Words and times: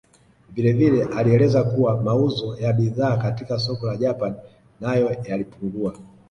Vilevile 0.51 1.03
alieleza 1.03 1.63
kuwa 1.63 2.03
mauzo 2.03 2.57
ya 2.59 2.73
bidhaa 2.73 3.17
katika 3.17 3.59
soko 3.59 3.87
la 3.87 3.97
Japan 3.97 4.35
nayo 4.79 5.17
yalipungua 5.23 5.95